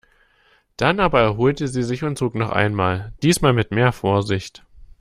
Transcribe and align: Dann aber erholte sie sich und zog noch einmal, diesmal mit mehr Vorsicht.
Dann 0.77 0.99
aber 0.99 1.19
erholte 1.21 1.67
sie 1.67 1.83
sich 1.83 2.03
und 2.03 2.17
zog 2.17 2.33
noch 2.33 2.49
einmal, 2.49 3.13
diesmal 3.21 3.53
mit 3.53 3.69
mehr 3.69 3.91
Vorsicht. 3.91 4.65